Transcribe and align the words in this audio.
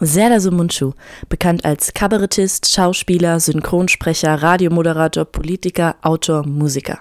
Serdar 0.00 0.40
Sumuncu, 0.40 0.92
bekannt 1.28 1.64
als 1.64 1.92
Kabarettist, 1.92 2.72
Schauspieler, 2.72 3.40
Synchronsprecher, 3.40 4.42
Radiomoderator, 4.42 5.24
Politiker, 5.24 5.96
Autor, 6.02 6.46
Musiker. 6.46 7.00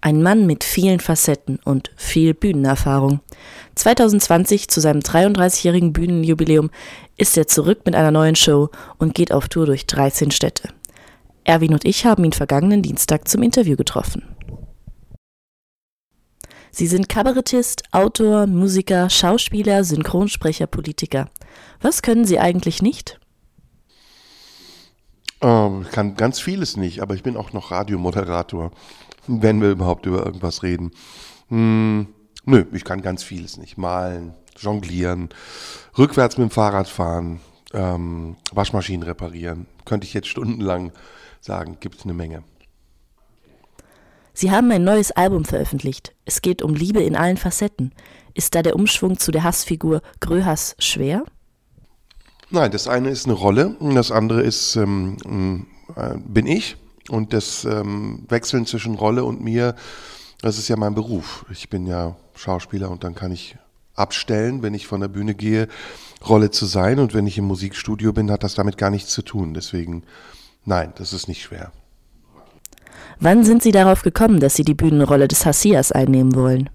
Ein 0.00 0.22
Mann 0.22 0.46
mit 0.46 0.62
vielen 0.62 1.00
Facetten 1.00 1.58
und 1.64 1.90
viel 1.96 2.34
Bühnenerfahrung. 2.34 3.20
2020 3.74 4.68
zu 4.68 4.80
seinem 4.80 5.00
33-jährigen 5.00 5.92
Bühnenjubiläum 5.92 6.70
ist 7.16 7.36
er 7.36 7.48
zurück 7.48 7.80
mit 7.84 7.94
einer 7.96 8.10
neuen 8.10 8.36
Show 8.36 8.68
und 8.98 9.14
geht 9.14 9.32
auf 9.32 9.48
Tour 9.48 9.66
durch 9.66 9.86
13 9.86 10.30
Städte. 10.30 10.68
Erwin 11.44 11.72
und 11.72 11.84
ich 11.84 12.04
haben 12.04 12.24
ihn 12.24 12.32
vergangenen 12.32 12.82
Dienstag 12.82 13.26
zum 13.26 13.42
Interview 13.42 13.76
getroffen. 13.76 14.22
Sie 16.70 16.86
sind 16.86 17.08
Kabarettist, 17.08 17.82
Autor, 17.92 18.46
Musiker, 18.46 19.10
Schauspieler, 19.10 19.84
Synchronsprecher, 19.84 20.66
Politiker. 20.66 21.28
Was 21.80 22.02
können 22.02 22.24
Sie 22.24 22.38
eigentlich 22.38 22.82
nicht? 22.82 23.18
Ähm, 25.40 25.82
ich 25.82 25.90
kann 25.90 26.14
ganz 26.14 26.40
vieles 26.40 26.76
nicht, 26.76 27.00
aber 27.00 27.14
ich 27.14 27.22
bin 27.22 27.36
auch 27.36 27.52
noch 27.52 27.70
Radiomoderator, 27.70 28.70
wenn 29.26 29.60
wir 29.60 29.70
überhaupt 29.70 30.06
über 30.06 30.24
irgendwas 30.24 30.62
reden. 30.62 30.90
Hm, 31.48 32.08
nö, 32.44 32.64
ich 32.72 32.84
kann 32.84 33.02
ganz 33.02 33.22
vieles 33.22 33.56
nicht. 33.56 33.78
Malen, 33.78 34.34
jonglieren, 34.58 35.28
rückwärts 35.96 36.36
mit 36.36 36.50
dem 36.50 36.50
Fahrrad 36.50 36.88
fahren, 36.88 37.40
ähm, 37.72 38.36
Waschmaschinen 38.52 39.04
reparieren. 39.04 39.66
Könnte 39.84 40.06
ich 40.06 40.14
jetzt 40.14 40.28
stundenlang 40.28 40.92
sagen, 41.40 41.78
gibt 41.80 41.98
es 41.98 42.04
eine 42.04 42.14
Menge. 42.14 42.42
Sie 44.40 44.52
haben 44.52 44.70
ein 44.70 44.84
neues 44.84 45.10
Album 45.10 45.44
veröffentlicht. 45.44 46.14
Es 46.24 46.42
geht 46.42 46.62
um 46.62 46.72
Liebe 46.72 47.02
in 47.02 47.16
allen 47.16 47.36
Facetten. 47.36 47.92
Ist 48.34 48.54
da 48.54 48.62
der 48.62 48.76
Umschwung 48.76 49.18
zu 49.18 49.32
der 49.32 49.42
Hassfigur 49.42 50.00
Gröhass 50.20 50.76
schwer? 50.78 51.24
Nein, 52.48 52.70
das 52.70 52.86
eine 52.86 53.10
ist 53.10 53.24
eine 53.24 53.34
Rolle 53.34 53.74
und 53.80 53.96
das 53.96 54.12
andere 54.12 54.42
ist, 54.42 54.76
ähm, 54.76 55.66
äh, 55.96 56.18
bin 56.18 56.46
ich. 56.46 56.76
Und 57.08 57.32
das 57.32 57.64
ähm, 57.64 58.26
Wechseln 58.28 58.64
zwischen 58.64 58.94
Rolle 58.94 59.24
und 59.24 59.42
mir, 59.42 59.74
das 60.40 60.56
ist 60.56 60.68
ja 60.68 60.76
mein 60.76 60.94
Beruf. 60.94 61.44
Ich 61.50 61.68
bin 61.68 61.84
ja 61.88 62.14
Schauspieler 62.36 62.92
und 62.92 63.02
dann 63.02 63.16
kann 63.16 63.32
ich 63.32 63.56
abstellen, 63.96 64.62
wenn 64.62 64.72
ich 64.72 64.86
von 64.86 65.00
der 65.00 65.08
Bühne 65.08 65.34
gehe, 65.34 65.66
Rolle 66.24 66.52
zu 66.52 66.66
sein. 66.66 67.00
Und 67.00 67.12
wenn 67.12 67.26
ich 67.26 67.38
im 67.38 67.44
Musikstudio 67.46 68.12
bin, 68.12 68.30
hat 68.30 68.44
das 68.44 68.54
damit 68.54 68.78
gar 68.78 68.90
nichts 68.90 69.10
zu 69.10 69.22
tun. 69.22 69.52
Deswegen, 69.52 70.04
nein, 70.64 70.92
das 70.94 71.12
ist 71.12 71.26
nicht 71.26 71.42
schwer. 71.42 71.72
Wann 73.20 73.44
sind 73.44 73.62
Sie 73.62 73.72
darauf 73.72 74.02
gekommen, 74.02 74.40
dass 74.40 74.54
Sie 74.54 74.64
die 74.64 74.74
Bühnenrolle 74.74 75.28
des 75.28 75.44
Hassias 75.46 75.92
einnehmen 75.92 76.34
wollen? 76.34 76.70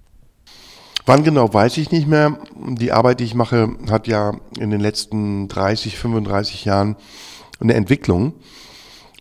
Wann 1.05 1.23
genau, 1.23 1.53
weiß 1.53 1.77
ich 1.77 1.91
nicht 1.91 2.07
mehr. 2.07 2.37
Die 2.55 2.91
Arbeit, 2.91 3.19
die 3.19 3.25
ich 3.25 3.35
mache, 3.35 3.75
hat 3.89 4.07
ja 4.07 4.33
in 4.57 4.69
den 4.69 4.79
letzten 4.79 5.47
30, 5.49 5.97
35 5.97 6.63
Jahren 6.65 6.95
eine 7.59 7.73
Entwicklung. 7.73 8.33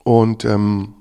Und 0.05 0.45
ähm, 0.45 0.95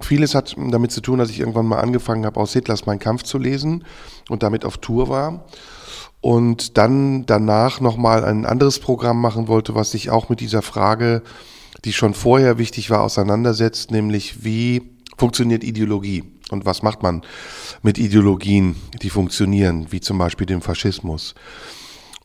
vieles 0.00 0.34
hat 0.34 0.54
damit 0.58 0.92
zu 0.92 1.00
tun, 1.00 1.18
dass 1.18 1.30
ich 1.30 1.40
irgendwann 1.40 1.66
mal 1.66 1.80
angefangen 1.80 2.26
habe, 2.26 2.38
aus 2.38 2.52
Hitlers 2.52 2.86
Mein 2.86 2.98
Kampf 2.98 3.22
zu 3.22 3.38
lesen 3.38 3.84
und 4.28 4.42
damit 4.42 4.64
auf 4.64 4.78
Tour 4.78 5.08
war. 5.08 5.46
Und 6.20 6.76
dann 6.76 7.24
danach 7.24 7.80
nochmal 7.80 8.24
ein 8.24 8.44
anderes 8.44 8.78
Programm 8.78 9.20
machen 9.20 9.48
wollte, 9.48 9.74
was 9.74 9.92
sich 9.92 10.10
auch 10.10 10.28
mit 10.28 10.40
dieser 10.40 10.60
Frage, 10.60 11.22
die 11.86 11.94
schon 11.94 12.12
vorher 12.12 12.58
wichtig 12.58 12.90
war, 12.90 13.02
auseinandersetzt, 13.02 13.90
nämlich 13.90 14.44
wie 14.44 14.99
funktioniert 15.20 15.62
Ideologie 15.62 16.24
und 16.50 16.64
was 16.64 16.82
macht 16.82 17.02
man 17.02 17.22
mit 17.82 17.98
Ideologien, 17.98 18.74
die 19.02 19.10
funktionieren, 19.10 19.86
wie 19.90 20.00
zum 20.00 20.16
Beispiel 20.16 20.46
dem 20.46 20.62
Faschismus. 20.62 21.34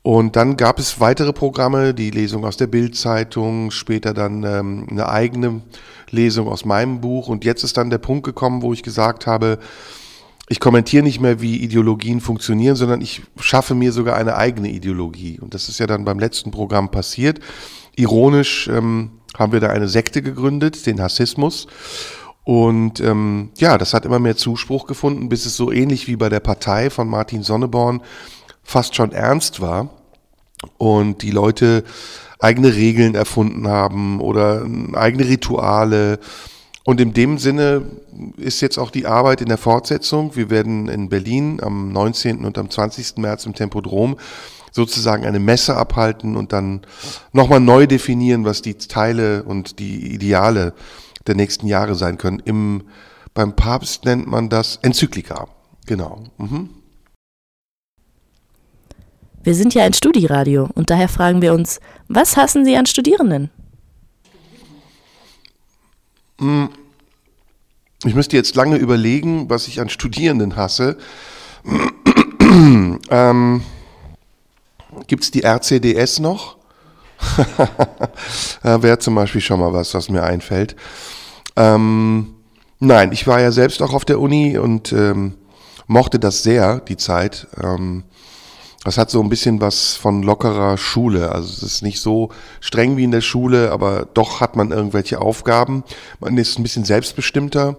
Und 0.02 0.36
dann 0.36 0.56
gab 0.56 0.80
es 0.80 1.00
weitere 1.00 1.34
Programme, 1.34 1.94
die 1.94 2.10
Lesung 2.10 2.46
aus 2.46 2.58
der 2.58 2.68
Bildzeitung, 2.68 3.72
später 3.72 4.14
dann 4.14 4.44
ähm, 4.44 4.88
eine 4.90 5.10
eigene 5.10 5.62
Lesung 6.10 6.48
aus 6.48 6.64
meinem 6.64 7.02
Buch. 7.02 7.28
Und 7.28 7.44
jetzt 7.44 7.64
ist 7.64 7.76
dann 7.76 7.90
der 7.90 7.98
Punkt 7.98 8.24
gekommen, 8.24 8.62
wo 8.62 8.72
ich 8.72 8.84
gesagt 8.84 9.28
habe, 9.28 9.58
ich 10.48 10.60
kommentiere 10.60 11.04
nicht 11.04 11.20
mehr, 11.20 11.42
wie 11.42 11.58
Ideologien 11.58 12.22
funktionieren, 12.22 12.76
sondern 12.76 13.02
ich 13.02 13.24
schaffe 13.40 13.74
mir 13.74 13.92
sogar 13.92 14.16
eine 14.16 14.36
eigene 14.36 14.70
Ideologie. 14.70 15.40
Und 15.40 15.54
das 15.54 15.70
ist 15.70 15.80
ja 15.80 15.88
dann 15.88 16.06
beim 16.06 16.20
letzten 16.20 16.52
Programm 16.52 16.92
passiert. 16.92 17.40
Ironisch 17.96 18.68
ähm, 18.68 19.10
haben 19.38 19.52
wir 19.52 19.60
da 19.60 19.70
eine 19.70 19.88
Sekte 19.88 20.22
gegründet, 20.22 20.86
den 20.86 21.02
Hassismus. 21.02 21.68
Und 22.46 23.00
ähm, 23.02 23.50
ja, 23.58 23.78
das 23.78 23.94
hat 23.94 24.06
immer 24.06 24.20
mehr 24.20 24.38
Zuspruch 24.38 24.86
gefunden, 24.86 25.30
bis 25.30 25.46
es 25.48 25.58
so 25.58 25.72
ähnlich 25.72 26.08
wie 26.08 26.16
bei 26.16 26.30
der 26.30 26.40
Partei 26.40 26.92
von 26.92 27.10
Martin 27.10 27.42
Sonneborn 27.42 28.02
fast 28.64 28.96
schon 28.96 29.12
ernst 29.12 29.62
war 29.62 29.90
und 30.78 31.24
die 31.24 31.32
Leute 31.32 31.84
eigene 32.40 32.76
Regeln 32.76 33.16
erfunden 33.16 33.68
haben 33.68 34.22
oder 34.22 34.64
eigene 34.94 35.28
Rituale. 35.28 36.20
Und 36.84 37.02
in 37.02 37.14
dem 37.14 37.40
Sinne 37.40 37.84
ist 38.38 38.62
jetzt 38.62 38.78
auch 38.78 38.92
die 38.92 39.08
Arbeit 39.08 39.42
in 39.42 39.48
der 39.48 39.58
Fortsetzung. 39.58 40.36
Wir 40.36 40.52
werden 40.52 40.88
in 40.88 41.10
Berlin 41.10 41.60
am 41.64 41.92
19. 41.92 42.46
und 42.46 42.60
am 42.60 42.70
20. 42.70 43.18
März 43.18 43.48
im 43.48 43.56
Tempodrom 43.56 44.18
sozusagen 44.72 45.26
eine 45.26 45.40
Messe 45.40 45.76
abhalten 45.76 46.36
und 46.36 46.54
dann 46.54 46.82
nochmal 47.32 47.60
neu 47.60 47.88
definieren, 47.88 48.46
was 48.46 48.62
die 48.62 48.76
Teile 48.76 49.42
und 49.42 49.80
die 49.80 50.14
Ideale 50.14 50.74
der 51.28 51.36
nächsten 51.36 51.68
Jahre 51.68 51.96
sein 51.96 52.18
können. 52.18 52.40
Im, 52.40 52.84
beim 53.34 53.56
Papst 53.56 54.06
nennt 54.06 54.28
man 54.28 54.50
das 54.50 54.78
Enzyklika. 54.82 55.48
Genau. 55.86 56.24
Mhm. 56.38 56.70
Wir 59.44 59.54
sind 59.54 59.76
ja 59.76 59.84
ein 59.84 59.94
Studiradio 59.94 60.70
und 60.74 60.90
daher 60.90 61.08
fragen 61.08 61.42
wir 61.42 61.54
uns, 61.54 61.80
was 62.08 62.36
hassen 62.36 62.66
Sie 62.66 62.76
an 62.76 62.88
Studierenden? 62.88 63.52
Hm. 66.40 66.70
Ich 68.04 68.16
müsste 68.16 68.36
jetzt 68.36 68.56
lange 68.56 68.78
überlegen, 68.78 69.50
was 69.50 69.68
ich 69.68 69.80
an 69.80 69.90
Studierenden 69.90 70.56
hasse. 70.56 70.98
ähm, 73.10 73.64
Gibt 75.08 75.24
es 75.24 75.32
die 75.32 75.44
RCDS 75.44 76.20
noch? 76.20 76.58
Wäre 78.64 79.00
zum 79.00 79.16
Beispiel 79.16 79.42
schon 79.42 79.60
mal 79.60 79.74
was, 79.74 79.94
was 79.94 80.10
mir 80.10 80.24
einfällt. 80.24 80.76
Ähm, 81.56 82.36
nein, 82.80 83.12
ich 83.12 83.28
war 83.28 83.42
ja 83.42 83.52
selbst 83.52 83.82
auch 83.82 83.94
auf 83.94 84.06
der 84.06 84.20
Uni 84.20 84.58
und 84.58 84.92
ähm, 84.92 85.36
mochte 85.88 86.20
das 86.20 86.44
sehr, 86.44 86.80
die 86.80 86.98
Zeit. 86.98 87.48
Ähm, 87.62 88.04
das 88.84 89.00
hat 89.00 89.10
so 89.10 89.20
ein 89.20 89.30
bisschen 89.30 89.62
was 89.62 89.96
von 89.96 90.22
lockerer 90.22 90.78
Schule. 90.78 91.32
Also 91.32 91.48
es 91.48 91.64
ist 91.64 91.82
nicht 91.82 92.00
so 92.00 92.30
streng 92.62 92.98
wie 92.98 93.04
in 93.04 93.12
der 93.12 93.22
Schule, 93.22 93.72
aber 93.72 94.08
doch 94.14 94.42
hat 94.42 94.56
man 94.56 94.72
irgendwelche 94.72 95.20
Aufgaben. 95.20 95.84
Man 96.20 96.38
ist 96.38 96.60
ein 96.60 96.64
bisschen 96.64 96.86
selbstbestimmter 96.86 97.78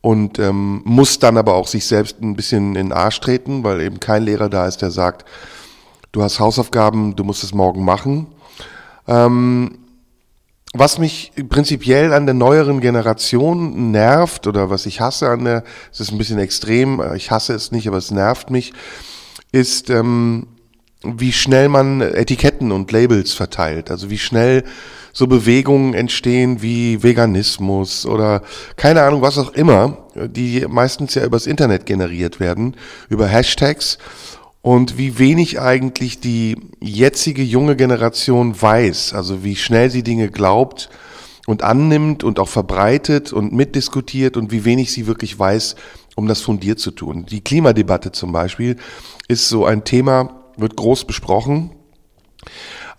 und 0.00 0.40
ähm, 0.40 0.82
muss 0.84 1.20
dann 1.20 1.36
aber 1.36 1.54
auch 1.54 1.68
sich 1.68 1.86
selbst 1.86 2.20
ein 2.20 2.34
bisschen 2.34 2.74
in 2.74 2.88
den 2.88 2.92
Arsch 2.92 3.20
treten, 3.20 3.62
weil 3.62 3.80
eben 3.80 4.00
kein 4.00 4.24
Lehrer 4.24 4.48
da 4.48 4.66
ist, 4.66 4.82
der 4.82 4.90
sagt, 4.90 5.24
du 6.10 6.24
hast 6.24 6.40
Hausaufgaben, 6.40 7.14
du 7.14 7.22
musst 7.22 7.44
es 7.44 7.54
morgen 7.54 7.84
machen. 7.84 8.26
Ähm, 9.06 9.78
was 10.78 10.98
mich 10.98 11.32
prinzipiell 11.48 12.12
an 12.12 12.26
der 12.26 12.34
neueren 12.34 12.80
Generation 12.80 13.90
nervt 13.90 14.46
oder 14.46 14.70
was 14.70 14.86
ich 14.86 15.00
hasse 15.00 15.28
an 15.28 15.44
der, 15.44 15.64
es 15.92 16.00
ist 16.00 16.12
ein 16.12 16.18
bisschen 16.18 16.38
extrem, 16.38 17.02
ich 17.14 17.30
hasse 17.30 17.54
es 17.54 17.72
nicht, 17.72 17.88
aber 17.88 17.98
es 17.98 18.10
nervt 18.10 18.50
mich, 18.50 18.72
ist, 19.52 19.90
ähm, 19.90 20.46
wie 21.02 21.32
schnell 21.32 21.68
man 21.68 22.00
Etiketten 22.00 22.72
und 22.72 22.90
Labels 22.90 23.32
verteilt. 23.32 23.90
Also 23.90 24.10
wie 24.10 24.18
schnell 24.18 24.64
so 25.12 25.26
Bewegungen 25.26 25.94
entstehen 25.94 26.62
wie 26.62 27.02
Veganismus 27.02 28.04
oder 28.06 28.42
keine 28.76 29.02
Ahnung, 29.02 29.22
was 29.22 29.38
auch 29.38 29.52
immer, 29.54 30.06
die 30.14 30.66
meistens 30.68 31.14
ja 31.14 31.24
übers 31.24 31.46
Internet 31.46 31.86
generiert 31.86 32.40
werden, 32.40 32.76
über 33.08 33.26
Hashtags 33.26 33.98
und 34.66 34.98
wie 34.98 35.20
wenig 35.20 35.60
eigentlich 35.60 36.18
die 36.18 36.56
jetzige 36.80 37.44
junge 37.44 37.76
Generation 37.76 38.60
weiß, 38.60 39.12
also 39.12 39.44
wie 39.44 39.54
schnell 39.54 39.92
sie 39.92 40.02
Dinge 40.02 40.28
glaubt 40.28 40.90
und 41.46 41.62
annimmt 41.62 42.24
und 42.24 42.40
auch 42.40 42.48
verbreitet 42.48 43.32
und 43.32 43.52
mitdiskutiert 43.52 44.36
und 44.36 44.50
wie 44.50 44.64
wenig 44.64 44.92
sie 44.92 45.06
wirklich 45.06 45.38
weiß, 45.38 45.76
um 46.16 46.26
das 46.26 46.40
fundiert 46.40 46.80
zu 46.80 46.90
tun. 46.90 47.26
Die 47.26 47.42
Klimadebatte 47.42 48.10
zum 48.10 48.32
Beispiel 48.32 48.74
ist 49.28 49.48
so 49.48 49.64
ein 49.64 49.84
Thema, 49.84 50.42
wird 50.56 50.74
groß 50.74 51.04
besprochen, 51.04 51.70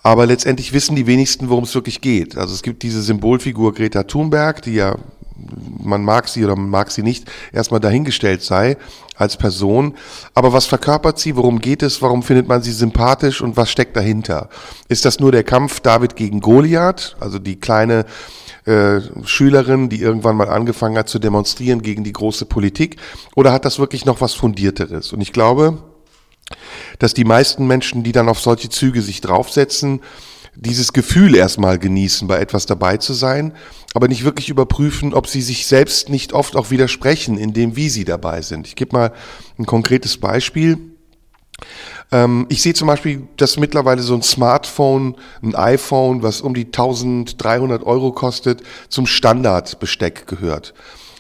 aber 0.03 0.25
letztendlich 0.25 0.71
wissen 0.71 0.95
die 0.95 1.05
wenigsten, 1.05 1.49
worum 1.49 1.65
es 1.65 1.75
wirklich 1.75 1.99
geht. 1.99 2.37
Also 2.37 2.53
es 2.53 2.61
gibt 2.61 2.81
diese 2.81 3.01
Symbolfigur 3.01 3.73
Greta 3.73 4.03
Thunberg, 4.03 4.61
die 4.61 4.75
ja 4.75 4.95
man 5.83 6.03
mag 6.03 6.27
sie 6.27 6.43
oder 6.43 6.55
man 6.55 6.69
mag 6.69 6.91
sie 6.91 7.03
nicht, 7.03 7.29
erstmal 7.51 7.79
dahingestellt 7.79 8.41
sei 8.41 8.77
als 9.15 9.37
Person. 9.37 9.95
Aber 10.33 10.53
was 10.53 10.65
verkörpert 10.65 11.19
sie? 11.19 11.35
Worum 11.35 11.59
geht 11.59 11.83
es? 11.83 12.01
Warum 12.01 12.23
findet 12.23 12.47
man 12.47 12.61
sie 12.61 12.71
sympathisch? 12.71 13.41
Und 13.41 13.57
was 13.57 13.71
steckt 13.71 13.95
dahinter? 13.95 14.49
Ist 14.87 15.05
das 15.05 15.19
nur 15.19 15.31
der 15.31 15.43
Kampf 15.43 15.79
David 15.79 16.15
gegen 16.15 16.39
Goliath? 16.39 17.15
Also 17.19 17.39
die 17.39 17.59
kleine 17.59 18.05
äh, 18.65 18.99
Schülerin, 19.23 19.89
die 19.89 20.01
irgendwann 20.01 20.35
mal 20.35 20.49
angefangen 20.49 20.97
hat 20.97 21.09
zu 21.09 21.19
demonstrieren 21.19 21.81
gegen 21.81 22.03
die 22.03 22.13
große 22.13 22.45
Politik? 22.45 22.97
Oder 23.35 23.51
hat 23.51 23.65
das 23.65 23.79
wirklich 23.79 24.05
noch 24.05 24.21
was 24.21 24.33
Fundierteres? 24.33 25.13
Und 25.13 25.21
ich 25.21 25.33
glaube, 25.33 25.77
dass 26.99 27.13
die 27.13 27.25
meisten 27.25 27.67
Menschen, 27.67 28.03
die 28.03 28.11
dann 28.11 28.29
auf 28.29 28.39
solche 28.39 28.69
Züge 28.69 29.01
sich 29.01 29.21
draufsetzen, 29.21 30.01
dieses 30.59 30.91
Gefühl 30.91 31.35
erstmal 31.35 31.77
genießen, 31.77 32.27
bei 32.27 32.39
etwas 32.39 32.65
dabei 32.65 32.97
zu 32.97 33.13
sein, 33.13 33.53
aber 33.93 34.07
nicht 34.07 34.23
wirklich 34.23 34.49
überprüfen, 34.49 35.13
ob 35.13 35.27
sie 35.27 35.41
sich 35.41 35.67
selbst 35.67 36.09
nicht 36.09 36.33
oft 36.33 36.55
auch 36.55 36.71
widersprechen, 36.71 37.37
in 37.37 37.53
dem, 37.53 37.75
wie 37.75 37.89
sie 37.89 38.05
dabei 38.05 38.41
sind. 38.41 38.67
Ich 38.67 38.75
gebe 38.75 38.95
mal 38.95 39.13
ein 39.59 39.65
konkretes 39.65 40.17
Beispiel. 40.17 40.77
Ähm, 42.11 42.47
ich 42.49 42.61
sehe 42.61 42.73
zum 42.73 42.87
Beispiel, 42.87 43.27
dass 43.37 43.57
mittlerweile 43.57 44.01
so 44.01 44.15
ein 44.15 44.23
Smartphone, 44.23 45.15
ein 45.43 45.55
iPhone, 45.55 46.23
was 46.23 46.41
um 46.41 46.55
die 46.55 46.65
1300 46.65 47.83
Euro 47.83 48.11
kostet, 48.11 48.63
zum 48.89 49.05
Standardbesteck 49.05 50.25
gehört 50.25 50.73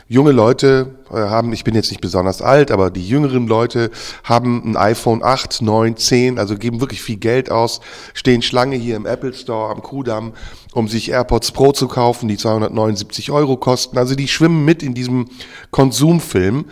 junge 0.07 0.31
Leute 0.31 0.95
äh, 1.09 1.15
haben, 1.15 1.53
ich 1.53 1.63
bin 1.63 1.75
jetzt 1.75 1.91
nicht 1.91 2.01
besonders 2.01 2.41
alt, 2.41 2.71
aber 2.71 2.91
die 2.91 3.07
jüngeren 3.07 3.47
Leute 3.47 3.91
haben 4.23 4.63
ein 4.65 4.77
iPhone 4.77 5.23
8, 5.23 5.61
9, 5.61 5.97
10, 5.97 6.39
also 6.39 6.57
geben 6.57 6.79
wirklich 6.79 7.01
viel 7.01 7.17
Geld 7.17 7.51
aus, 7.51 7.81
stehen 8.13 8.41
Schlange 8.41 8.75
hier 8.75 8.95
im 8.95 9.05
Apple 9.05 9.33
Store 9.33 9.71
am 9.71 9.83
Kudamm, 9.83 10.33
um 10.73 10.87
sich 10.87 11.11
AirPods 11.11 11.51
Pro 11.51 11.71
zu 11.71 11.87
kaufen, 11.87 12.27
die 12.27 12.37
279 12.37 13.31
Euro 13.31 13.57
kosten. 13.57 13.97
Also 13.97 14.15
die 14.15 14.27
schwimmen 14.27 14.63
mit 14.63 14.83
in 14.83 14.93
diesem 14.93 15.29
Konsumfilm. 15.71 16.65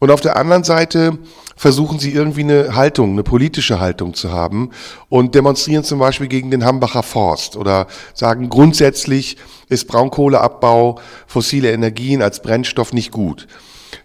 Und 0.00 0.10
auf 0.10 0.22
der 0.22 0.36
anderen 0.36 0.64
Seite 0.64 1.18
versuchen 1.56 1.98
sie 1.98 2.12
irgendwie 2.12 2.40
eine 2.40 2.74
Haltung, 2.74 3.12
eine 3.12 3.22
politische 3.22 3.80
Haltung 3.80 4.14
zu 4.14 4.32
haben 4.32 4.70
und 5.10 5.34
demonstrieren 5.34 5.84
zum 5.84 5.98
Beispiel 5.98 6.26
gegen 6.26 6.50
den 6.50 6.64
Hambacher 6.64 7.02
Forst 7.02 7.54
oder 7.56 7.86
sagen 8.14 8.48
grundsätzlich 8.48 9.36
ist 9.68 9.86
Braunkohleabbau, 9.86 10.98
fossile 11.26 11.70
Energien 11.70 12.22
als 12.22 12.40
Brennstoff 12.40 12.94
nicht 12.94 13.12
gut. 13.12 13.46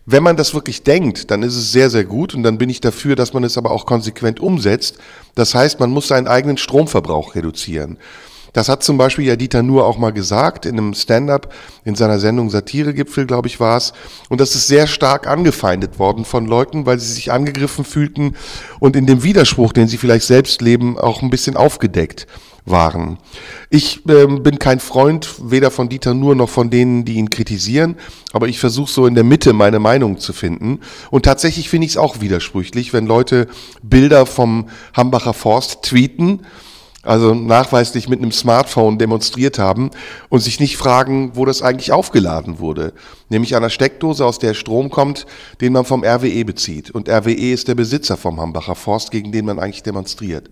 Wenn 0.05 0.21
man 0.21 0.35
das 0.35 0.53
wirklich 0.53 0.83
denkt, 0.83 1.31
dann 1.31 1.43
ist 1.43 1.55
es 1.55 1.71
sehr, 1.71 1.89
sehr 1.89 2.03
gut 2.03 2.35
und 2.35 2.43
dann 2.43 2.57
bin 2.57 2.69
ich 2.69 2.81
dafür, 2.81 3.15
dass 3.15 3.33
man 3.33 3.45
es 3.45 3.57
aber 3.57 3.71
auch 3.71 3.85
konsequent 3.85 4.41
umsetzt. 4.41 4.97
Das 5.33 5.55
heißt, 5.55 5.79
man 5.79 5.91
muss 5.91 6.09
seinen 6.09 6.27
eigenen 6.27 6.57
Stromverbrauch 6.57 7.35
reduzieren. 7.35 7.97
Das 8.55 8.69
hat 8.69 8.83
zum 8.83 8.97
Beispiel 8.97 9.25
ja 9.25 9.35
Dieter 9.35 9.63
Nuhr 9.63 9.85
auch 9.85 9.97
mal 9.97 10.13
gesagt 10.13 10.65
in 10.65 10.77
einem 10.77 10.93
Stand-up 10.93 11.53
in 11.83 11.95
seiner 11.95 12.19
Sendung 12.19 12.49
Satiregipfel, 12.49 13.25
glaube 13.25 13.49
ich, 13.49 13.59
war 13.59 13.75
es. 13.75 13.91
Und 14.29 14.39
das 14.39 14.55
ist 14.55 14.67
sehr 14.67 14.87
stark 14.87 15.27
angefeindet 15.27 15.99
worden 15.99 16.23
von 16.23 16.45
Leuten, 16.45 16.85
weil 16.85 16.97
sie 16.97 17.11
sich 17.11 17.33
angegriffen 17.33 17.83
fühlten 17.83 18.37
und 18.79 18.95
in 18.95 19.07
dem 19.07 19.23
Widerspruch, 19.23 19.73
den 19.73 19.89
sie 19.89 19.97
vielleicht 19.97 20.25
selbst 20.25 20.61
leben, 20.61 20.97
auch 20.97 21.21
ein 21.21 21.29
bisschen 21.29 21.57
aufgedeckt 21.57 22.27
waren. 22.63 23.17
Ich 23.69 24.07
ähm, 24.07 24.41
bin 24.41 24.57
kein 24.57 24.79
Freund 24.79 25.35
weder 25.41 25.69
von 25.69 25.89
Dieter 25.89 26.13
Nuhr 26.13 26.33
noch 26.33 26.49
von 26.49 26.69
denen, 26.69 27.03
die 27.03 27.15
ihn 27.15 27.29
kritisieren, 27.29 27.97
aber 28.31 28.47
ich 28.47 28.57
versuche 28.57 28.89
so 28.89 29.05
in 29.05 29.15
der 29.15 29.25
Mitte 29.25 29.51
meine 29.51 29.79
Meinung 29.79 30.17
zu 30.17 30.31
finden. 30.31 30.79
Und 31.11 31.25
tatsächlich 31.25 31.67
finde 31.67 31.87
ich 31.87 31.91
es 31.91 31.97
auch 31.97 32.21
widersprüchlich, 32.21 32.93
wenn 32.93 33.05
Leute 33.05 33.47
Bilder 33.83 34.25
vom 34.25 34.69
Hambacher 34.93 35.33
Forst 35.33 35.83
tweeten 35.83 36.39
also 37.05 37.33
nachweislich 37.33 38.09
mit 38.09 38.19
einem 38.19 38.31
Smartphone 38.31 38.97
demonstriert 38.97 39.59
haben 39.59 39.91
und 40.29 40.41
sich 40.41 40.59
nicht 40.59 40.75
fragen, 40.75 41.31
wo 41.35 41.45
das 41.45 41.61
eigentlich 41.61 41.91
aufgeladen 41.91 42.59
wurde. 42.59 42.93
Nämlich 43.29 43.55
an 43.55 43.63
einer 43.63 43.69
Steckdose, 43.69 44.25
aus 44.25 44.39
der 44.39 44.53
Strom 44.53 44.89
kommt, 44.89 45.25
den 45.61 45.73
man 45.73 45.85
vom 45.85 46.03
RWE 46.03 46.43
bezieht. 46.43 46.91
Und 46.91 47.07
RWE 47.09 47.51
ist 47.51 47.67
der 47.67 47.75
Besitzer 47.75 48.17
vom 48.17 48.41
Hambacher 48.41 48.75
Forst, 48.75 49.11
gegen 49.11 49.31
den 49.31 49.45
man 49.45 49.59
eigentlich 49.59 49.83
demonstriert. 49.83 50.49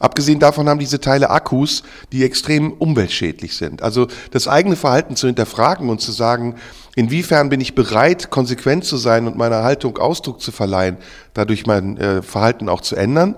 Abgesehen 0.00 0.40
davon 0.40 0.68
haben 0.68 0.80
diese 0.80 1.00
Teile 1.00 1.30
Akkus, 1.30 1.84
die 2.10 2.24
extrem 2.24 2.72
umweltschädlich 2.72 3.56
sind. 3.56 3.82
Also 3.82 4.08
das 4.32 4.48
eigene 4.48 4.74
Verhalten 4.74 5.14
zu 5.14 5.28
hinterfragen 5.28 5.88
und 5.88 6.00
zu 6.00 6.10
sagen, 6.10 6.56
inwiefern 6.96 7.48
bin 7.48 7.60
ich 7.60 7.76
bereit, 7.76 8.30
konsequent 8.30 8.84
zu 8.84 8.96
sein 8.96 9.28
und 9.28 9.36
meiner 9.36 9.62
Haltung 9.62 9.98
Ausdruck 9.98 10.40
zu 10.40 10.50
verleihen, 10.50 10.96
dadurch 11.34 11.66
mein 11.66 11.98
äh, 11.98 12.22
Verhalten 12.22 12.68
auch 12.68 12.80
zu 12.80 12.96
ändern 12.96 13.36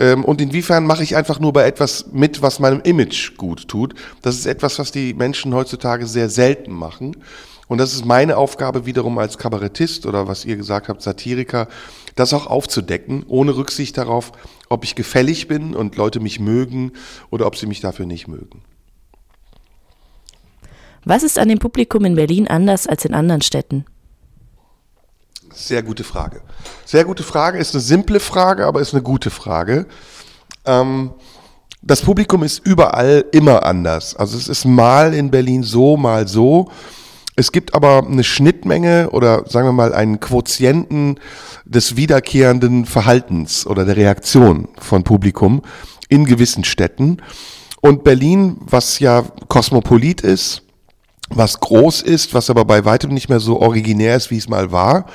und 0.00 0.40
inwiefern 0.40 0.86
mache 0.86 1.02
ich 1.02 1.14
einfach 1.14 1.40
nur 1.40 1.52
bei 1.52 1.66
etwas 1.66 2.06
mit, 2.12 2.40
was 2.40 2.58
meinem 2.58 2.80
Image 2.80 3.36
gut 3.36 3.68
tut. 3.68 3.94
Das 4.22 4.36
ist 4.36 4.46
etwas, 4.46 4.78
was 4.78 4.92
die 4.92 5.12
Menschen 5.12 5.52
heutzutage 5.52 6.06
sehr 6.06 6.30
selten 6.30 6.72
machen. 6.72 7.16
Und 7.68 7.78
das 7.78 7.92
ist 7.92 8.04
meine 8.04 8.36
Aufgabe 8.36 8.84
wiederum 8.84 9.18
als 9.18 9.38
Kabarettist 9.38 10.04
oder 10.04 10.26
was 10.26 10.44
ihr 10.44 10.56
gesagt 10.56 10.88
habt, 10.88 11.02
Satiriker, 11.02 11.68
das 12.16 12.32
auch 12.32 12.48
aufzudecken, 12.48 13.24
ohne 13.28 13.56
Rücksicht 13.56 13.96
darauf, 13.96 14.32
ob 14.68 14.82
ich 14.82 14.96
gefällig 14.96 15.46
bin 15.46 15.76
und 15.76 15.96
Leute 15.96 16.18
mich 16.18 16.40
mögen 16.40 16.92
oder 17.30 17.46
ob 17.46 17.56
sie 17.56 17.66
mich 17.66 17.80
dafür 17.80 18.06
nicht 18.06 18.26
mögen. 18.26 18.62
Was 21.04 21.22
ist 21.22 21.38
an 21.38 21.48
dem 21.48 21.60
Publikum 21.60 22.04
in 22.04 22.16
Berlin 22.16 22.48
anders 22.48 22.86
als 22.86 23.04
in 23.04 23.14
anderen 23.14 23.40
Städten? 23.40 23.84
Sehr 25.52 25.82
gute 25.82 26.04
Frage. 26.04 26.42
Sehr 26.84 27.04
gute 27.04 27.22
Frage, 27.22 27.58
ist 27.58 27.74
eine 27.74 27.82
simple 27.82 28.20
Frage, 28.20 28.66
aber 28.66 28.80
ist 28.80 28.94
eine 28.94 29.02
gute 29.02 29.30
Frage. 29.30 29.86
Ähm, 30.64 31.10
das 31.82 32.02
Publikum 32.02 32.42
ist 32.42 32.64
überall 32.64 33.24
immer 33.32 33.64
anders. 33.64 34.14
Also 34.14 34.36
es 34.36 34.48
ist 34.48 34.64
mal 34.64 35.14
in 35.14 35.30
Berlin 35.30 35.62
so, 35.62 35.96
mal 35.96 36.28
so. 36.28 36.70
Es 37.36 37.52
gibt 37.52 37.74
aber 37.74 38.04
eine 38.06 38.22
Schnittmenge 38.22 39.10
oder 39.10 39.44
sagen 39.48 39.66
wir 39.66 39.72
mal 39.72 39.94
einen 39.94 40.20
Quotienten 40.20 41.18
des 41.64 41.96
wiederkehrenden 41.96 42.84
Verhaltens 42.84 43.66
oder 43.66 43.86
der 43.86 43.96
Reaktion 43.96 44.68
von 44.78 45.04
Publikum 45.04 45.62
in 46.08 46.26
gewissen 46.26 46.64
Städten. 46.64 47.18
Und 47.80 48.04
Berlin, 48.04 48.58
was 48.60 48.98
ja 48.98 49.24
kosmopolit 49.48 50.20
ist, 50.20 50.62
was 51.30 51.60
groß 51.60 52.02
ist, 52.02 52.34
was 52.34 52.50
aber 52.50 52.64
bei 52.64 52.84
weitem 52.84 53.14
nicht 53.14 53.28
mehr 53.28 53.40
so 53.40 53.60
originär 53.60 54.16
ist, 54.16 54.30
wie 54.30 54.36
es 54.36 54.48
mal 54.48 54.72
war, 54.72 55.06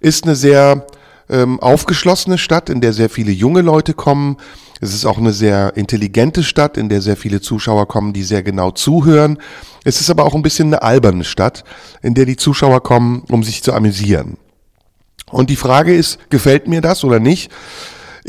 ist 0.00 0.24
eine 0.24 0.36
sehr 0.36 0.86
ähm, 1.28 1.60
aufgeschlossene 1.60 2.38
Stadt, 2.38 2.70
in 2.70 2.80
der 2.80 2.92
sehr 2.92 3.10
viele 3.10 3.32
junge 3.32 3.60
Leute 3.60 3.92
kommen. 3.92 4.36
Es 4.80 4.94
ist 4.94 5.04
auch 5.04 5.18
eine 5.18 5.32
sehr 5.32 5.76
intelligente 5.76 6.44
Stadt, 6.44 6.76
in 6.76 6.88
der 6.88 7.02
sehr 7.02 7.16
viele 7.16 7.40
Zuschauer 7.40 7.88
kommen, 7.88 8.12
die 8.12 8.22
sehr 8.22 8.42
genau 8.42 8.70
zuhören. 8.70 9.38
Es 9.84 10.00
ist 10.00 10.10
aber 10.10 10.24
auch 10.24 10.34
ein 10.34 10.42
bisschen 10.42 10.68
eine 10.68 10.82
alberne 10.82 11.24
Stadt, 11.24 11.64
in 12.02 12.14
der 12.14 12.24
die 12.24 12.36
Zuschauer 12.36 12.82
kommen, 12.82 13.24
um 13.30 13.42
sich 13.42 13.62
zu 13.62 13.72
amüsieren. 13.72 14.36
Und 15.30 15.50
die 15.50 15.56
Frage 15.56 15.94
ist, 15.94 16.30
gefällt 16.30 16.68
mir 16.68 16.80
das 16.80 17.04
oder 17.04 17.20
nicht? 17.20 17.50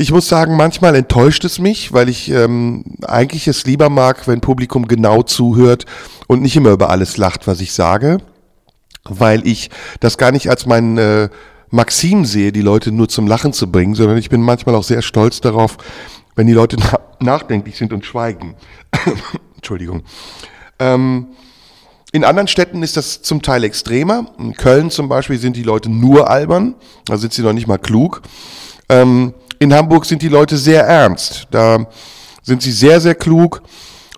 Ich 0.00 0.12
muss 0.12 0.28
sagen, 0.28 0.56
manchmal 0.56 0.94
enttäuscht 0.94 1.44
es 1.44 1.58
mich, 1.58 1.92
weil 1.92 2.08
ich 2.08 2.30
ähm, 2.30 2.96
eigentlich 3.02 3.46
es 3.48 3.66
lieber 3.66 3.90
mag, 3.90 4.26
wenn 4.26 4.40
Publikum 4.40 4.88
genau 4.88 5.22
zuhört 5.22 5.84
und 6.26 6.40
nicht 6.40 6.56
immer 6.56 6.70
über 6.70 6.88
alles 6.88 7.18
lacht, 7.18 7.46
was 7.46 7.60
ich 7.60 7.74
sage, 7.74 8.16
weil 9.04 9.46
ich 9.46 9.68
das 10.00 10.16
gar 10.16 10.32
nicht 10.32 10.48
als 10.48 10.64
mein 10.64 10.96
äh, 10.96 11.28
Maxim 11.68 12.24
sehe, 12.24 12.50
die 12.50 12.62
Leute 12.62 12.92
nur 12.92 13.10
zum 13.10 13.26
Lachen 13.26 13.52
zu 13.52 13.70
bringen, 13.70 13.94
sondern 13.94 14.16
ich 14.16 14.30
bin 14.30 14.40
manchmal 14.40 14.74
auch 14.74 14.84
sehr 14.84 15.02
stolz 15.02 15.42
darauf, 15.42 15.76
wenn 16.34 16.46
die 16.46 16.54
Leute 16.54 16.78
na 16.78 16.98
nachdenklich 17.20 17.76
sind 17.76 17.92
und 17.92 18.06
schweigen. 18.06 18.54
Entschuldigung. 19.56 20.04
Ähm, 20.78 21.26
in 22.10 22.24
anderen 22.24 22.48
Städten 22.48 22.82
ist 22.82 22.96
das 22.96 23.20
zum 23.20 23.42
Teil 23.42 23.64
extremer. 23.64 24.32
In 24.38 24.54
Köln 24.54 24.90
zum 24.90 25.10
Beispiel 25.10 25.38
sind 25.38 25.56
die 25.56 25.62
Leute 25.62 25.90
nur 25.90 26.30
albern, 26.30 26.74
da 27.04 27.18
sind 27.18 27.34
sie 27.34 27.42
noch 27.42 27.52
nicht 27.52 27.66
mal 27.66 27.76
klug. 27.76 28.22
Ähm, 28.88 29.34
in 29.60 29.74
Hamburg 29.74 30.06
sind 30.06 30.22
die 30.22 30.28
Leute 30.28 30.56
sehr 30.56 30.84
ernst. 30.84 31.46
Da 31.50 31.86
sind 32.42 32.62
sie 32.62 32.72
sehr, 32.72 33.00
sehr 33.00 33.14
klug 33.14 33.62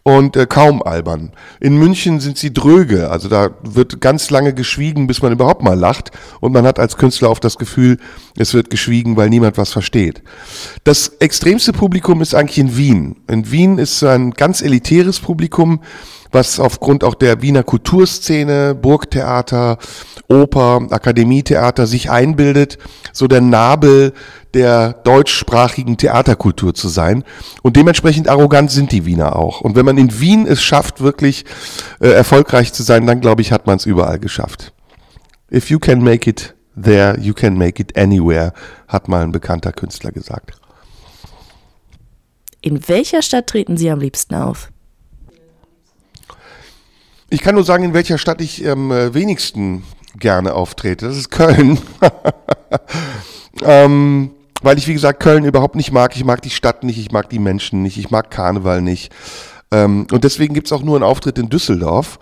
und 0.04 0.36
äh, 0.36 0.46
kaum 0.46 0.82
albern. 0.82 1.32
In 1.60 1.76
München 1.76 2.20
sind 2.20 2.38
sie 2.38 2.52
dröge, 2.52 3.10
also 3.10 3.28
da 3.28 3.50
wird 3.62 4.00
ganz 4.00 4.30
lange 4.30 4.54
geschwiegen, 4.54 5.06
bis 5.06 5.20
man 5.20 5.32
überhaupt 5.32 5.62
mal 5.62 5.78
lacht 5.78 6.10
und 6.40 6.52
man 6.52 6.64
hat 6.64 6.78
als 6.78 6.96
Künstler 6.96 7.30
oft 7.30 7.44
das 7.44 7.58
Gefühl, 7.58 7.98
es 8.36 8.54
wird 8.54 8.70
geschwiegen, 8.70 9.16
weil 9.16 9.30
niemand 9.30 9.58
was 9.58 9.72
versteht. 9.72 10.22
Das 10.84 11.08
extremste 11.20 11.72
Publikum 11.72 12.22
ist 12.22 12.34
eigentlich 12.34 12.58
in 12.58 12.76
Wien. 12.76 13.16
In 13.28 13.50
Wien 13.50 13.78
ist 13.78 14.02
ein 14.02 14.32
ganz 14.32 14.62
elitäres 14.62 15.20
Publikum, 15.20 15.80
was 16.32 16.58
aufgrund 16.58 17.04
auch 17.04 17.14
der 17.14 17.42
Wiener 17.42 17.62
Kulturszene, 17.62 18.74
Burgtheater, 18.74 19.78
Oper, 20.28 20.86
Akademietheater 20.90 21.86
sich 21.86 22.10
einbildet, 22.10 22.78
so 23.12 23.28
der 23.28 23.42
Nabel 23.42 24.12
der 24.54 24.92
deutschsprachigen 24.92 25.96
Theaterkultur 25.96 26.74
zu 26.74 26.88
sein. 26.88 27.24
Und 27.62 27.76
dementsprechend 27.76 28.28
arrogant 28.28 28.70
sind 28.70 28.92
die 28.92 29.06
Wiener 29.06 29.36
auch. 29.36 29.60
Und 29.60 29.76
wenn 29.76 29.86
man 29.86 29.98
in 29.98 30.20
Wien 30.20 30.46
es 30.46 30.62
schafft, 30.62 31.00
wirklich 31.00 31.44
äh, 32.00 32.08
erfolgreich 32.08 32.72
zu 32.72 32.82
sein, 32.82 33.06
dann 33.06 33.20
glaube 33.20 33.42
ich, 33.42 33.52
hat 33.52 33.66
man 33.66 33.76
es 33.76 33.86
überall 33.86 34.18
geschafft. 34.18 34.72
If 35.52 35.70
you 35.70 35.78
can 35.78 36.02
make 36.02 36.28
it 36.28 36.54
there, 36.80 37.18
you 37.20 37.34
can 37.34 37.56
make 37.56 37.80
it 37.80 37.96
anywhere, 37.96 38.52
hat 38.88 39.08
mal 39.08 39.22
ein 39.22 39.32
bekannter 39.32 39.72
Künstler 39.72 40.12
gesagt. 40.12 40.52
In 42.60 42.88
welcher 42.88 43.22
Stadt 43.22 43.48
treten 43.48 43.76
Sie 43.76 43.90
am 43.90 43.98
liebsten 43.98 44.34
auf? 44.34 44.70
Ich 47.32 47.40
kann 47.40 47.54
nur 47.54 47.64
sagen, 47.64 47.82
in 47.82 47.94
welcher 47.94 48.18
Stadt 48.18 48.42
ich 48.42 48.68
am 48.68 48.92
ähm, 48.92 49.14
wenigsten 49.14 49.84
gerne 50.18 50.52
auftrete. 50.52 51.06
Das 51.06 51.16
ist 51.16 51.30
Köln. 51.30 51.78
ähm, 53.62 54.32
weil 54.60 54.76
ich, 54.76 54.86
wie 54.86 54.92
gesagt, 54.92 55.20
Köln 55.20 55.46
überhaupt 55.46 55.74
nicht 55.74 55.92
mag. 55.92 56.14
Ich 56.14 56.26
mag 56.26 56.42
die 56.42 56.50
Stadt 56.50 56.84
nicht, 56.84 56.98
ich 56.98 57.10
mag 57.10 57.30
die 57.30 57.38
Menschen 57.38 57.82
nicht, 57.82 57.96
ich 57.96 58.10
mag 58.10 58.30
Karneval 58.30 58.82
nicht. 58.82 59.14
Ähm, 59.70 60.06
und 60.12 60.24
deswegen 60.24 60.52
gibt's 60.52 60.72
auch 60.72 60.82
nur 60.82 60.96
einen 60.96 61.04
Auftritt 61.04 61.38
in 61.38 61.48
Düsseldorf, 61.48 62.18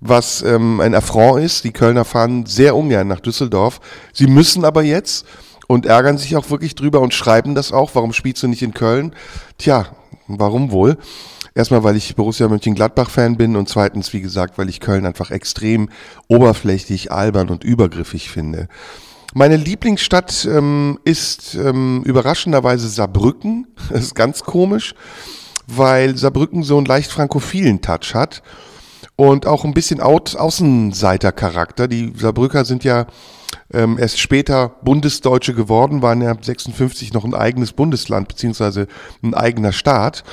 was 0.00 0.40
ähm, 0.40 0.80
ein 0.80 0.94
Affront 0.94 1.44
ist. 1.44 1.64
Die 1.64 1.72
Kölner 1.72 2.06
fahren 2.06 2.46
sehr 2.46 2.74
ungern 2.74 3.06
nach 3.06 3.20
Düsseldorf. 3.20 3.82
Sie 4.14 4.28
müssen 4.28 4.64
aber 4.64 4.82
jetzt 4.82 5.26
und 5.66 5.84
ärgern 5.84 6.16
sich 6.16 6.36
auch 6.36 6.48
wirklich 6.48 6.74
drüber 6.74 7.02
und 7.02 7.12
schreiben 7.12 7.54
das 7.54 7.70
auch. 7.70 7.90
Warum 7.92 8.14
spielst 8.14 8.42
du 8.42 8.48
nicht 8.48 8.62
in 8.62 8.72
Köln? 8.72 9.14
Tja, 9.58 9.88
Warum 10.26 10.70
wohl? 10.70 10.96
Erstmal, 11.54 11.84
weil 11.84 11.96
ich 11.96 12.16
Borussia 12.16 12.48
Mönchengladbach-Fan 12.48 13.36
bin 13.36 13.54
und 13.56 13.68
zweitens, 13.68 14.12
wie 14.12 14.20
gesagt, 14.20 14.58
weil 14.58 14.68
ich 14.68 14.80
Köln 14.80 15.06
einfach 15.06 15.30
extrem 15.30 15.88
oberflächlich, 16.26 17.12
albern 17.12 17.48
und 17.48 17.62
übergriffig 17.62 18.28
finde. 18.28 18.68
Meine 19.34 19.56
Lieblingsstadt 19.56 20.46
ähm, 20.50 20.98
ist 21.04 21.54
ähm, 21.54 22.02
überraschenderweise 22.04 22.88
Saarbrücken. 22.88 23.66
Das 23.90 24.02
ist 24.02 24.14
ganz 24.14 24.42
komisch, 24.42 24.94
weil 25.66 26.16
Saarbrücken 26.16 26.62
so 26.62 26.76
einen 26.76 26.86
leicht 26.86 27.10
frankophilen 27.10 27.80
Touch 27.80 28.14
hat 28.14 28.42
und 29.16 29.46
auch 29.46 29.64
ein 29.64 29.74
bisschen 29.74 30.00
Außenseitercharakter. 30.00 31.86
Die 31.86 32.12
Saarbrücker 32.16 32.64
sind 32.64 32.82
ja 32.84 33.06
ähm, 33.72 33.98
erst 33.98 34.18
später 34.18 34.76
Bundesdeutsche 34.82 35.54
geworden, 35.54 36.02
waren 36.02 36.22
ja 36.22 36.34
56 36.40 37.12
noch 37.12 37.24
ein 37.24 37.34
eigenes 37.34 37.72
Bundesland 37.72 38.28
beziehungsweise 38.28 38.86
ein 39.22 39.34
eigener 39.34 39.72
Staat. 39.72 40.24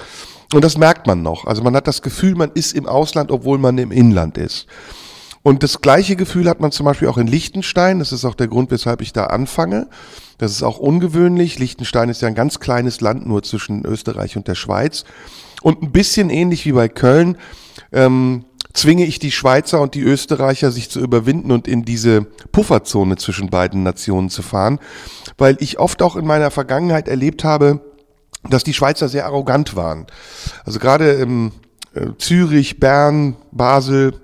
Und 0.54 0.64
das 0.64 0.78
merkt 0.78 1.08
man 1.08 1.22
noch. 1.22 1.46
Also 1.46 1.64
man 1.64 1.76
hat 1.76 1.88
das 1.88 2.02
Gefühl, 2.02 2.36
man 2.36 2.52
ist 2.54 2.74
im 2.74 2.86
Ausland, 2.86 3.32
obwohl 3.32 3.58
man 3.58 3.78
im 3.78 3.92
Inland 3.92 4.38
ist. 4.38 4.68
Und 5.44 5.64
das 5.64 5.82
gleiche 5.82 6.16
Gefühl 6.16 6.48
hat 6.48 6.60
man 6.60 6.72
zum 6.72 6.86
Beispiel 6.86 7.08
auch 7.08 7.18
in 7.18 7.28
Liechtenstein. 7.28 8.00
Das 8.00 8.12
ist 8.12 8.26
auch 8.26 8.36
der 8.36 8.48
Grund, 8.48 8.70
weshalb 8.70 9.02
ich 9.02 9.12
da 9.12 9.28
anfange. 9.28 9.88
Das 10.38 10.52
ist 10.52 10.62
auch 10.62 10.78
ungewöhnlich. 10.78 11.58
Liechtenstein 11.58 12.10
ist 12.10 12.22
ja 12.22 12.28
ein 12.28 12.36
ganz 12.36 12.60
kleines 12.60 13.02
Land, 13.02 13.26
nur 13.26 13.42
zwischen 13.44 13.86
Österreich 13.86 14.38
und 14.38 14.48
der 14.48 14.56
Schweiz. 14.56 15.04
Und 15.62 15.82
ein 15.82 15.92
bisschen 15.92 16.30
ähnlich 16.30 16.66
wie 16.66 16.74
bei 16.74 16.90
Köln 16.90 17.38
ähm, 17.92 18.46
zwinge 18.74 19.06
ich 19.06 19.20
die 19.20 19.32
Schweizer 19.32 19.82
und 19.82 19.96
die 19.96 20.02
Österreicher, 20.02 20.72
sich 20.72 20.90
zu 20.90 21.00
überwinden 21.00 21.52
und 21.52 21.68
in 21.68 21.84
diese 21.84 22.24
Pufferzone 22.52 23.18
zwischen 23.18 23.50
beiden 23.50 23.84
Nationen 23.84 24.30
zu 24.30 24.42
fahren, 24.42 24.80
weil 25.38 25.58
ich 25.60 25.80
oft 25.80 26.02
auch 26.02 26.16
in 26.16 26.26
meiner 26.26 26.52
Vergangenheit 26.52 27.08
erlebt 27.08 27.44
habe, 27.44 27.82
dass 28.50 28.64
die 28.64 28.74
Schweizer 28.74 29.08
sehr 29.08 29.26
arrogant 29.26 29.76
waren. 29.76 30.08
Also 30.66 30.80
gerade 30.80 31.12
im 31.14 31.52
äh, 31.94 32.08
Zürich, 32.18 32.80
Bern, 32.80 33.36
Basel, 33.52 34.20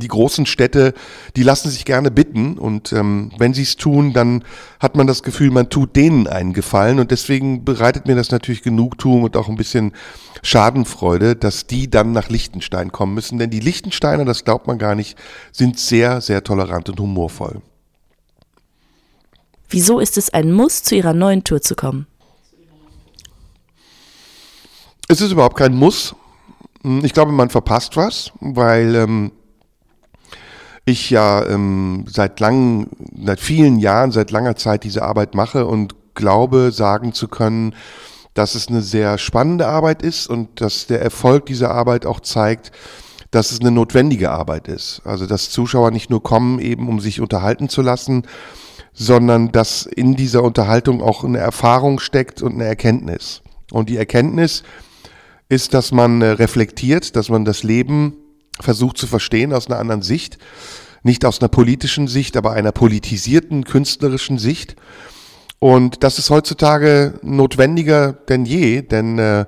die 0.00 0.08
großen 0.08 0.46
Städte, 0.46 0.94
die 1.36 1.42
lassen 1.42 1.70
sich 1.70 1.84
gerne 1.84 2.10
bitten 2.10 2.58
und 2.58 2.92
ähm, 2.92 3.30
wenn 3.38 3.54
sie 3.54 3.62
es 3.62 3.76
tun, 3.76 4.12
dann 4.12 4.44
hat 4.80 4.96
man 4.96 5.06
das 5.06 5.22
Gefühl, 5.22 5.50
man 5.50 5.70
tut 5.70 5.96
denen 5.96 6.26
einen 6.26 6.52
Gefallen 6.52 6.98
und 6.98 7.10
deswegen 7.10 7.64
bereitet 7.64 8.06
mir 8.06 8.14
das 8.14 8.30
natürlich 8.30 8.62
Genugtuung 8.62 9.22
und 9.22 9.36
auch 9.36 9.48
ein 9.48 9.56
bisschen 9.56 9.92
Schadenfreude, 10.42 11.36
dass 11.36 11.66
die 11.66 11.88
dann 11.88 12.12
nach 12.12 12.28
Liechtenstein 12.28 12.92
kommen 12.92 13.14
müssen, 13.14 13.38
denn 13.38 13.50
die 13.50 13.60
Liechtensteiner, 13.60 14.24
das 14.24 14.44
glaubt 14.44 14.66
man 14.66 14.78
gar 14.78 14.94
nicht, 14.94 15.18
sind 15.52 15.78
sehr, 15.78 16.20
sehr 16.20 16.44
tolerant 16.44 16.88
und 16.88 17.00
humorvoll. 17.00 17.62
Wieso 19.68 19.98
ist 19.98 20.18
es 20.18 20.30
ein 20.30 20.52
Muss, 20.52 20.82
zu 20.82 20.94
ihrer 20.94 21.14
neuen 21.14 21.42
Tour 21.42 21.60
zu 21.60 21.74
kommen? 21.74 22.06
Es 25.08 25.20
ist 25.20 25.32
überhaupt 25.32 25.56
kein 25.56 25.74
Muss. 25.74 26.14
Ich 27.02 27.12
glaube, 27.12 27.32
man 27.32 27.50
verpasst 27.50 27.96
was, 27.96 28.32
weil 28.40 28.94
ähm, 28.94 29.32
ich 30.84 31.10
ja 31.10 31.46
ähm, 31.46 32.04
seit 32.08 32.40
langen, 32.40 32.88
seit 33.24 33.40
vielen 33.40 33.78
Jahren, 33.78 34.12
seit 34.12 34.30
langer 34.30 34.56
Zeit 34.56 34.84
diese 34.84 35.02
Arbeit 35.02 35.34
mache 35.34 35.66
und 35.66 35.94
glaube, 36.14 36.72
sagen 36.72 37.12
zu 37.12 37.28
können, 37.28 37.74
dass 38.34 38.54
es 38.54 38.68
eine 38.68 38.82
sehr 38.82 39.16
spannende 39.18 39.66
Arbeit 39.66 40.02
ist 40.02 40.26
und 40.26 40.60
dass 40.60 40.86
der 40.86 41.00
Erfolg 41.00 41.46
dieser 41.46 41.70
Arbeit 41.70 42.04
auch 42.04 42.20
zeigt, 42.20 42.72
dass 43.30 43.50
es 43.50 43.60
eine 43.60 43.70
notwendige 43.70 44.30
Arbeit 44.30 44.68
ist. 44.68 45.02
Also 45.04 45.26
dass 45.26 45.50
Zuschauer 45.50 45.90
nicht 45.90 46.10
nur 46.10 46.22
kommen, 46.22 46.58
eben 46.58 46.88
um 46.88 47.00
sich 47.00 47.20
unterhalten 47.20 47.68
zu 47.68 47.82
lassen, 47.82 48.24
sondern 48.92 49.50
dass 49.50 49.86
in 49.86 50.14
dieser 50.14 50.42
Unterhaltung 50.42 51.02
auch 51.02 51.24
eine 51.24 51.38
Erfahrung 51.38 51.98
steckt 51.98 52.42
und 52.42 52.54
eine 52.54 52.64
Erkenntnis. 52.64 53.42
Und 53.72 53.88
die 53.88 53.96
Erkenntnis 53.96 54.62
ist, 55.48 55.74
dass 55.74 55.92
man 55.92 56.22
äh, 56.22 56.30
reflektiert, 56.30 57.16
dass 57.16 57.28
man 57.28 57.44
das 57.44 57.62
Leben 57.62 58.14
versucht 58.60 58.98
zu 58.98 59.06
verstehen 59.06 59.52
aus 59.52 59.66
einer 59.66 59.78
anderen 59.78 60.02
Sicht, 60.02 60.38
nicht 61.02 61.24
aus 61.24 61.40
einer 61.40 61.48
politischen 61.48 62.08
Sicht, 62.08 62.36
aber 62.36 62.52
einer 62.52 62.72
politisierten, 62.72 63.64
künstlerischen 63.64 64.38
Sicht. 64.38 64.76
Und 65.58 66.02
das 66.02 66.18
ist 66.18 66.30
heutzutage 66.30 67.18
notwendiger 67.22 68.12
denn 68.12 68.44
je, 68.44 68.82
denn 68.82 69.18
äh, 69.18 69.46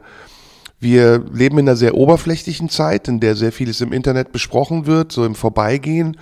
wir 0.78 1.24
leben 1.32 1.58
in 1.58 1.68
einer 1.68 1.76
sehr 1.76 1.94
oberflächlichen 1.94 2.68
Zeit, 2.68 3.08
in 3.08 3.20
der 3.20 3.34
sehr 3.34 3.52
vieles 3.52 3.80
im 3.80 3.92
Internet 3.92 4.32
besprochen 4.32 4.86
wird, 4.86 5.12
so 5.12 5.24
im 5.24 5.34
Vorbeigehen. 5.34 6.18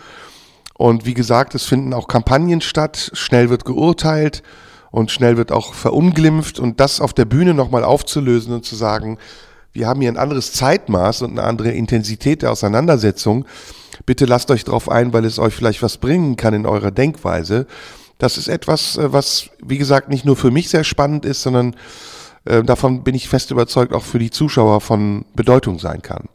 Und 0.76 1.06
wie 1.06 1.14
gesagt, 1.14 1.54
es 1.54 1.64
finden 1.64 1.92
auch 1.92 2.08
Kampagnen 2.08 2.60
statt, 2.60 3.10
schnell 3.14 3.50
wird 3.50 3.64
geurteilt 3.64 4.42
und 4.90 5.10
schnell 5.10 5.36
wird 5.36 5.50
auch 5.52 5.74
verunglimpft 5.74 6.58
und 6.58 6.80
das 6.80 7.00
auf 7.00 7.12
der 7.12 7.24
Bühne 7.24 7.54
nochmal 7.54 7.84
aufzulösen 7.84 8.52
und 8.52 8.64
zu 8.64 8.76
sagen, 8.76 9.18
wir 9.74 9.88
haben 9.88 10.00
hier 10.00 10.10
ein 10.10 10.16
anderes 10.16 10.52
Zeitmaß 10.52 11.22
und 11.22 11.32
eine 11.32 11.42
andere 11.42 11.72
Intensität 11.72 12.42
der 12.42 12.52
Auseinandersetzung. 12.52 13.44
Bitte 14.06 14.24
lasst 14.24 14.50
euch 14.50 14.64
darauf 14.64 14.88
ein, 14.88 15.12
weil 15.12 15.24
es 15.24 15.38
euch 15.38 15.54
vielleicht 15.54 15.82
was 15.82 15.98
bringen 15.98 16.36
kann 16.36 16.54
in 16.54 16.64
eurer 16.64 16.92
Denkweise. 16.92 17.66
Das 18.18 18.38
ist 18.38 18.48
etwas, 18.48 18.96
äh, 18.96 19.12
was, 19.12 19.50
wie 19.62 19.78
gesagt, 19.78 20.08
nicht 20.08 20.24
nur 20.24 20.36
für 20.36 20.52
mich 20.52 20.68
sehr 20.68 20.84
spannend 20.84 21.24
ist, 21.24 21.42
sondern 21.42 21.74
äh, 22.44 22.62
davon 22.62 23.02
bin 23.02 23.16
ich 23.16 23.28
fest 23.28 23.50
überzeugt, 23.50 23.92
auch 23.92 24.04
für 24.04 24.20
die 24.20 24.30
Zuschauer 24.30 24.80
von 24.80 25.24
Bedeutung 25.34 25.80
sein 25.80 26.02
kann. 26.02 26.28